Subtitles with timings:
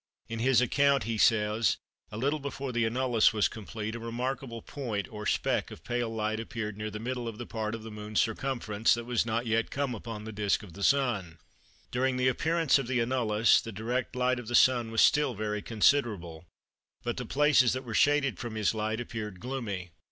[0.27, 5.27] In his account he says:—"A little before the annulus was complete a remarkable point or
[5.27, 8.95] speck of pale light appeared near the middle of the part of the Moon's circumference
[8.95, 11.37] that was not yet come upon the disc of the Sun....
[11.91, 15.61] During the appearance of the annulus the direct light of the Sun was still very
[15.61, 16.47] considerable,
[17.03, 19.91] but the places that were shaded from his light appeared gloomy.